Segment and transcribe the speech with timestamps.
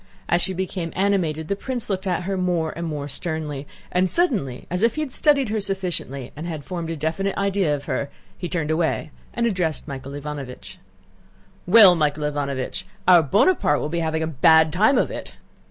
[0.27, 4.65] As she became animated the prince looked at her more and more sternly, and suddenly,
[4.67, 8.09] as if he had studied her sufficiently and had formed a definite idea of her,
[8.35, 10.77] he turned away and addressed Michael Ivánovich.
[11.67, 15.35] "Well, Michael Ivánovich, our Bonaparte will be having a bad time of it.